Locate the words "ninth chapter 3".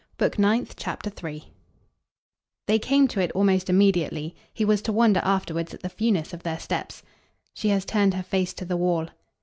0.39-1.47